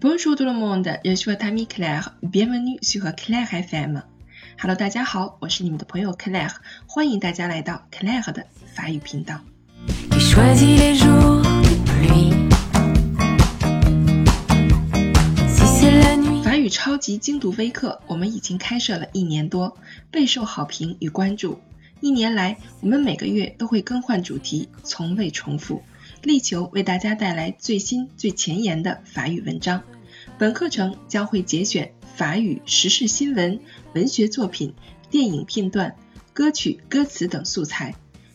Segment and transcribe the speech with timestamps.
[0.00, 2.14] Bonjour tout le monde, je suis Tammy Claire.
[2.22, 4.00] Bienvenue sur Claire FM.
[4.56, 6.52] Hello，大家好，我是你们的朋友 Claire，
[6.86, 9.40] 欢迎大家来到 Claire 的法语频道。
[16.44, 19.76] 法语超级精读微课，我们已经开设了一年多，
[20.12, 21.58] 备受好评与关注。
[22.00, 25.82] 一年来，我们每个月都会更换主题，从未重复。
[26.22, 29.82] 力求为大家带来最新最前沿的法语文章。
[30.36, 33.60] 本课程将会节选法语时事新闻、
[33.94, 34.74] 文学作品、
[35.10, 35.94] 电影片段、
[36.32, 37.94] 歌曲歌词等素材，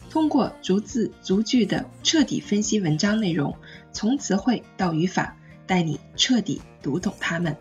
[0.10, 3.56] 通过逐字逐句的彻底分析文章内容，
[3.92, 7.56] 从词汇到语法，带你彻底读懂它们。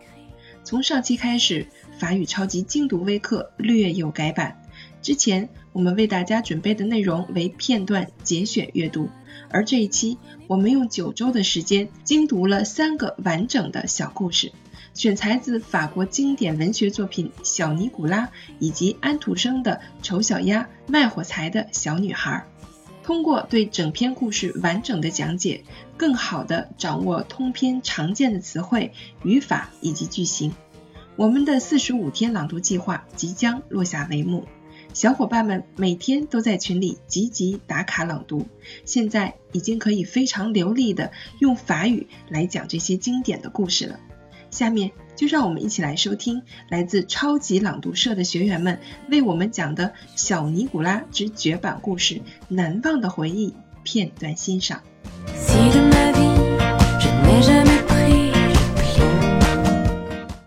[0.63, 1.67] 从上期开始，
[1.99, 4.62] 法语超级精读微课略有改版。
[5.03, 9.09] 之前我们为大家准备的内容为片段节选阅读，
[9.49, 10.17] 而这一期
[10.47, 14.53] 我们用九周的时间精读了三个完整的小故事，
[14.93, 18.27] 选材自法国经典文学作品《小尼古拉》
[18.59, 22.47] 以及安徒生的《丑小鸭卖火柴的小女孩》。
[23.05, 25.65] 通过对整篇故事完整的讲解，
[25.97, 28.93] 更好的掌握通篇常见的词汇、
[29.25, 30.53] 语法以及句型，
[31.17, 34.45] 我们的四十五天朗读计划即将落下帷幕。
[34.93, 38.45] 小伙伴们每天都在群里积极打卡朗读，
[38.85, 43.99] 现在已经可以非常流利的用法语来讲这些经典的故事了。
[44.51, 53.49] 下面就让我们一起来收听来自超级朗读社的学员们为我们讲的《小尼古拉之绝版故事：难忘的回忆》
[53.81, 54.83] 片段欣赏。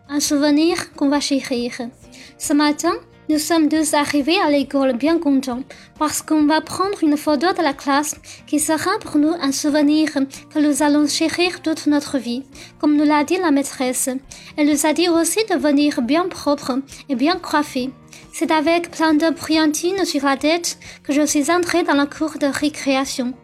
[0.09, 1.91] Un souvenir qu'on va chérir.
[2.39, 2.95] Ce matin,
[3.29, 5.65] Nous sommes deux arrivés à l'école bien contents
[5.99, 8.15] parce qu'on va prendre une photo de la classe
[8.47, 10.11] qui sera pour nous un souvenir
[10.55, 12.45] que nous allons chérir toute notre vie,
[12.79, 14.09] comme nous l'a dit la maîtresse.
[14.57, 16.79] Elle nous a dit aussi de venir bien propre
[17.09, 17.91] et bien coiffé.
[18.33, 22.35] C'est avec plein de brillantines sur la tête que je suis entrée dans la cour
[22.41, 23.35] de récréation.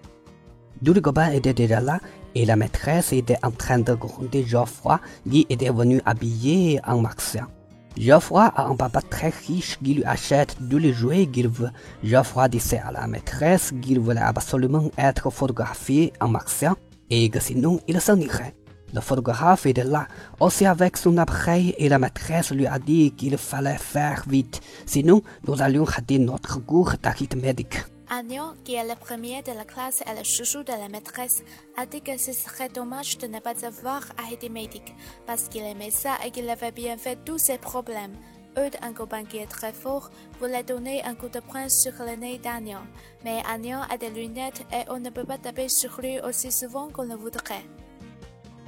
[0.81, 1.99] Deux copains étaient déjà là
[2.37, 7.49] et la maîtresse était en train de gronder Geoffroy qui était venu habillé en martien.
[7.99, 11.71] Geoffroy a un papa très riche qui lui achète tous les jouets qu'il veut.
[12.03, 16.77] Geoffroy disait à la maîtresse qu'il voulait absolument être photographié en martien
[17.11, 18.55] et que sinon il s'en irait.
[18.95, 20.07] Le photographe était là,
[20.39, 25.23] aussi avec son appareil, et la maîtresse lui a dit qu'il fallait faire vite, sinon
[25.49, 27.85] nous allions rater notre cours d'arithmétique.
[28.15, 31.43] Agnon, qui est le premier de la classe et le chouchou de la maîtresse,
[31.79, 34.95] a dit que ce serait dommage de ne pas avoir arithmétique,
[35.27, 38.13] parce qu'il aimait ça et qu'il avait bien fait tous ses problèmes.
[38.59, 42.15] Eudes, un copain qui est très fort, voulait donner un coup de poing sur le
[42.17, 42.85] nez d'Agnon.
[43.25, 46.91] Mais Agnon a des lunettes et on ne peut pas taper sur lui aussi souvent
[46.91, 47.65] qu'on le voudrait.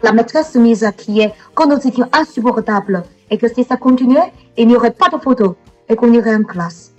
[0.02, 4.32] La maîtresse se mise à crier quand nous étions insupportables et que si ça continuait,
[4.56, 5.54] il n'y aurait pas de photo
[5.86, 6.92] et qu'on irait en classe.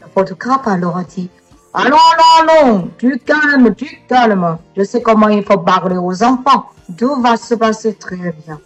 [0.00, 1.30] Le photographe alors a dit
[1.74, 4.56] Allons, allons, allons, du calme, du calme.
[4.76, 6.70] Je sais comment il faut parler aux enfants.
[6.96, 8.58] Tout va se passer très bien.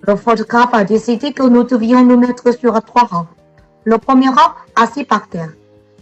[0.00, 3.26] Le photographe a décidé que nous devions nous mettre sur trois rangs.
[3.84, 5.50] Le premier rang assis par terre.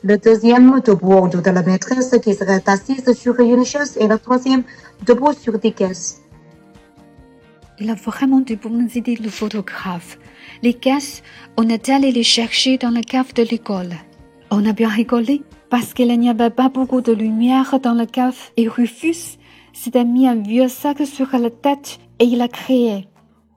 [0.05, 4.63] Le deuxième debout de la maîtresse qui serait assise sur une chaise et le troisième
[5.05, 6.21] debout sur des caisses.
[7.81, 10.19] Il a vraiment de bonnes idées, le photographe.
[10.63, 11.23] Les caisses,
[11.57, 13.95] on est allé les chercher dans la cave de l'école.
[14.51, 18.37] On a bien rigolé parce qu'il n'y avait pas beaucoup de lumière dans la cave
[18.57, 19.39] et Rufus
[19.73, 23.07] s'était mis un vieux sac sur la tête et il a crié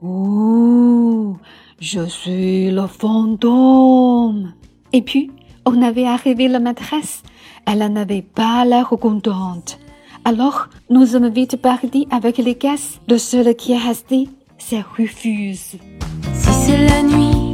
[0.01, 1.38] Ouh,
[1.79, 4.53] je suis le fantôme.
[4.91, 5.31] Et puis,
[5.66, 7.24] on avait arrivé la maîtresse.
[7.66, 9.80] Elle n'avait pas l'air contente.
[10.25, 13.00] Alors, nous sommes vite partis avec les caisses.
[13.07, 15.78] Le seul qui est resté, c'est Rufus.
[16.34, 17.53] Si c'est la nuit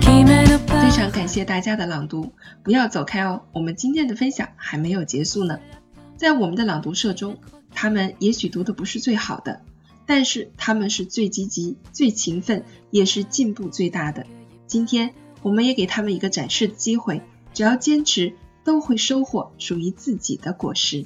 [0.00, 0.45] qui 非
[0.96, 5.58] 常感谢大家的朗读，不要走开哦，我们今天的分享还没有结束呢。
[6.16, 7.36] 在我们的朗读社中，
[7.74, 9.60] 他们也许读的不是最好的，
[10.06, 14.24] 但是他们是最积极、最勤奋，也是进步最大的。
[14.66, 15.12] 今天
[15.42, 17.20] 我们也给他们一个展示的机会，
[17.52, 18.32] 只要坚持，
[18.64, 21.04] 都会收获属于自己的果实。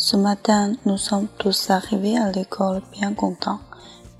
[0.00, 3.58] Ce matin, nous sommes tous arrivés à l'école bien contents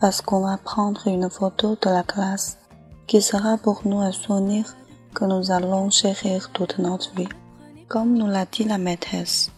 [0.00, 2.58] parce qu'on va prendre une photo de la classe
[3.06, 4.76] qui sera pour nous un souvenir
[5.14, 7.28] que nous allons chérir toute notre vie.
[7.88, 9.50] Comme nous l'a dit la maîtresse,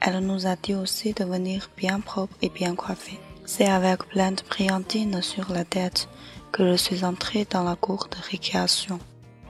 [0.00, 3.18] elle nous a dit aussi de venir bien propre et bien coiffé.
[3.44, 6.08] C'est avec plein de brillantines sur la tête
[6.52, 8.98] que je suis entrée dans la cour de récréation.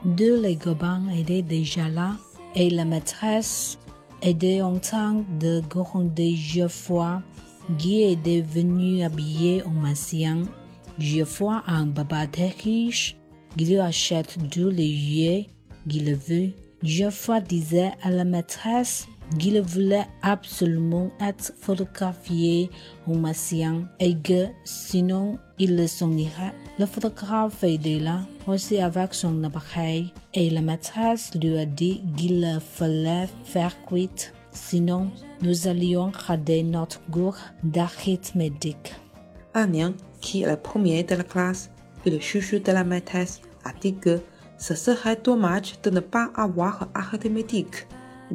[0.05, 0.59] Deux les
[1.15, 2.13] étaient déjà là
[2.55, 3.79] et la maîtresse
[4.23, 7.23] était en train de gronder Geoffroy,
[7.79, 10.43] qui est devenu habillé en mancien.
[10.99, 11.93] Geoffroy a un
[12.33, 13.17] très riche,
[13.57, 15.47] qui lui achète tous les jouets
[15.89, 16.51] qu'il veut.
[16.83, 19.09] Geoffroy disait à la maîtresse
[19.39, 22.71] qu'il voulait absolument être photographié
[23.07, 26.55] en mancien et que sinon il le s'ennuierait.
[26.79, 32.61] Le photographe était là aussi avec son appareil et la maîtresse lui a dit qu'il
[32.61, 35.11] fallait faire cuite, sinon
[35.43, 38.95] nous allions rater notre cours d'arithmétique.
[39.55, 41.71] Anian, qui est le premier de la classe
[42.05, 44.21] et le chouchou de la maîtresse, a dit que
[44.59, 47.87] ce serait dommage de ne pas avoir arithmétique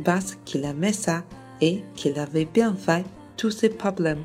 [0.06, 1.24] parce qu'il aimait ça
[1.60, 3.06] et qu'il avait bien fait
[3.38, 4.24] tous ses problèmes.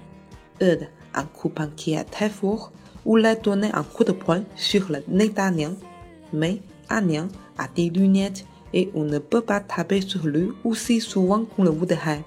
[0.63, 2.73] Eudes, un copain qui est très fort,
[3.05, 5.75] voulait donner un coup de poing sur le nez d'Anian,
[6.33, 7.29] mais Anian
[7.59, 11.71] a des lunettes et on ne peut pas taper sur lui aussi souvent qu'on le
[11.71, 12.25] voudrait.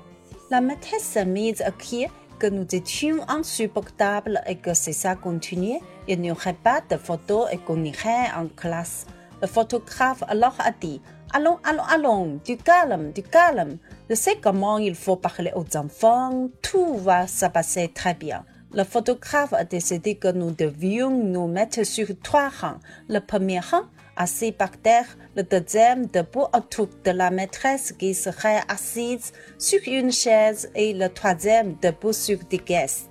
[0.51, 2.09] La maîtresse mise à crier
[2.39, 7.47] que nous étions insupportables et que si ça continuait, il n'y aurait pas de photos
[7.51, 9.05] et qu'on irait en classe.
[9.41, 11.01] Le photographe alors a dit
[11.31, 13.77] Allons, allons, allons, du calme, du calme.
[14.09, 18.43] Je sais comment il faut parler aux enfants, tout va se passer très bien.
[18.71, 22.77] Le photographe a décidé que nous devions nous mettre sur trois rangs.
[23.07, 23.85] Le premier rang,
[24.15, 30.11] assis par terre, le deuxième debout autour de la maîtresse qui serait assise sur une
[30.11, 33.08] chaise et le troisième debout sur des caisses.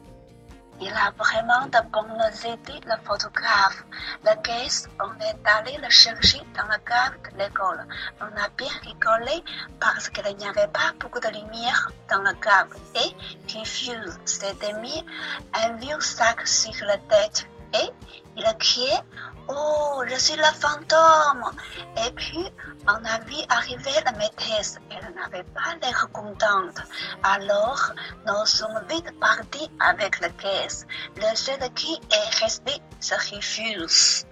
[0.80, 3.84] Il a vraiment de bonnes idées, le photographe.
[4.22, 7.84] La caisse, on est allé le chercher dans la cave de l'école.
[8.20, 9.42] On a bien rigolé
[9.80, 12.69] parce qu'il n'y avait pas beaucoup de lumière dans la cave.
[12.94, 13.14] Et
[13.52, 15.04] Confuse s'était mis
[15.54, 17.48] un vieux sac sur la tête.
[19.49, 21.50] Oh, je suis le fantôme!
[22.06, 22.44] Et puis,
[22.87, 24.78] on a vu arriver la maîtresse.
[24.90, 26.76] Elle n'avait pas l'air contente.
[27.22, 27.93] Alors,
[28.26, 30.87] nous sommes vite partis avec la caisse.
[31.16, 34.26] Le seul qui est resté se refuse.